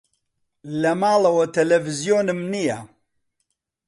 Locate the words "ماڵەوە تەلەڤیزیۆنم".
1.01-2.39